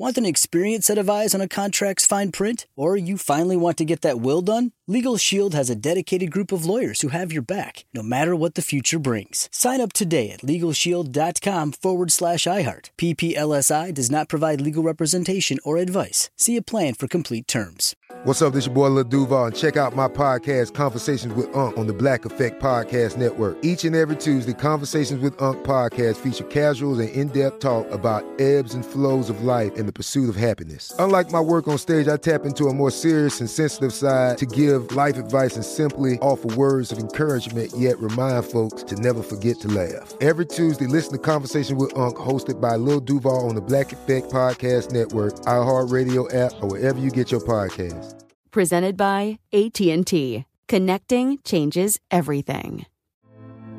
[0.00, 2.68] Want an experienced set of eyes on a contract's fine print?
[2.76, 4.70] Or you finally want to get that will done?
[4.86, 8.54] Legal Shield has a dedicated group of lawyers who have your back, no matter what
[8.54, 9.48] the future brings.
[9.50, 12.90] Sign up today at LegalShield.com forward slash iHeart.
[12.96, 16.30] PPLSI does not provide legal representation or advice.
[16.36, 17.96] See a plan for complete terms.
[18.24, 18.54] What's up?
[18.54, 21.92] This your boy Lil Duval, and check out my podcast, Conversations with Unc, on the
[21.92, 23.58] Black Effect Podcast Network.
[23.62, 28.74] Each and every Tuesday, Conversations with Unc podcast feature casuals and in-depth talk about ebbs
[28.74, 30.92] and flows of life and the pursuit of happiness.
[30.98, 34.44] Unlike my work on stage, I tap into a more serious and sensitive side to
[34.44, 39.58] give life advice and simply offer words of encouragement, yet remind folks to never forget
[39.60, 40.12] to laugh.
[40.20, 44.30] Every Tuesday, listen to Conversation with Unc, hosted by Lil Duval on the Black Effect
[44.30, 48.14] Podcast Network, iHeartRadio app, or wherever you get your podcasts.
[48.50, 50.44] Presented by AT&T.
[50.68, 52.84] Connecting changes everything.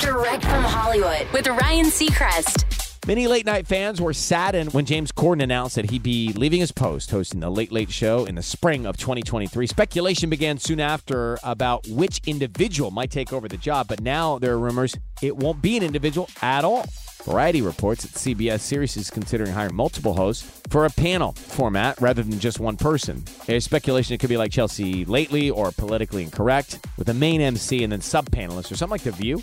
[0.00, 3.06] Direct from Hollywood with Ryan Seacrest.
[3.06, 6.72] Many late night fans were saddened when James Corden announced that he'd be leaving his
[6.72, 9.68] post hosting the Late Late Show in the spring of 2023.
[9.68, 14.52] Speculation began soon after about which individual might take over the job, but now there
[14.54, 16.84] are rumors it won't be an individual at all.
[17.24, 22.22] Variety reports that CBS Series is considering hiring multiple hosts for a panel format rather
[22.22, 23.24] than just one person.
[23.46, 27.84] There's speculation it could be like Chelsea Lately or Politically Incorrect, with a main MC
[27.84, 29.42] and then sub panelists or something like The View.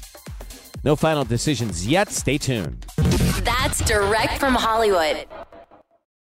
[0.85, 2.11] No final decisions yet.
[2.11, 2.85] Stay tuned.
[3.41, 5.25] That's direct from Hollywood.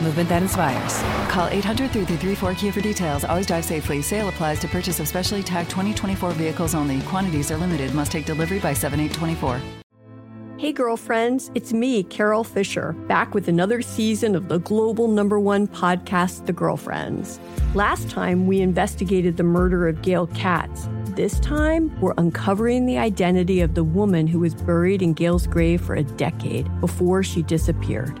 [0.00, 0.98] movement that inspires.
[1.30, 3.24] Call 800 334 Kia for details.
[3.24, 4.02] Always drive safely.
[4.02, 7.00] Sale applies to purchase of specially tagged 2024 vehicles only.
[7.02, 7.94] Quantities are limited.
[7.94, 9.60] Must take delivery by 7824.
[10.60, 15.66] Hey, girlfriends, it's me, Carole Fisher, back with another season of the global number one
[15.66, 17.40] podcast, The Girlfriends.
[17.74, 20.86] Last time, we investigated the murder of Gail Katz.
[21.16, 25.80] This time, we're uncovering the identity of the woman who was buried in Gail's grave
[25.80, 28.20] for a decade before she disappeared.